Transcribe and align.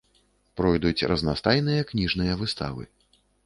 Пройдуць 0.61 1.07
разнастайныя 1.11 1.87
кніжныя 1.95 2.41
выставы. 2.43 2.83